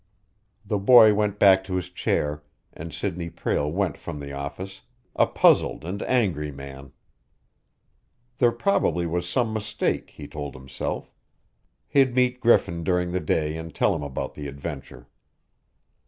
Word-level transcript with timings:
The 0.65 0.79
boy 0.79 1.13
went 1.13 1.37
back 1.37 1.63
to 1.65 1.75
his 1.75 1.91
chair, 1.91 2.41
and 2.73 2.91
Sidney 2.91 3.29
Prale 3.29 3.71
went 3.71 3.99
from 3.99 4.19
the 4.19 4.31
office, 4.33 4.81
a 5.15 5.27
puzzled 5.27 5.85
and 5.85 6.01
angry 6.01 6.51
man. 6.51 6.91
There 8.39 8.51
probably 8.51 9.05
was 9.05 9.29
some 9.29 9.53
mistake, 9.53 10.09
he 10.15 10.27
told 10.27 10.55
himself. 10.55 11.13
He'd 11.87 12.15
meet 12.15 12.39
Griffin 12.41 12.83
during 12.83 13.11
the 13.11 13.19
day 13.19 13.55
and 13.55 13.75
tell 13.75 13.93
him 13.95 14.01
about 14.01 14.33
the 14.33 14.47
adventure. 14.47 15.07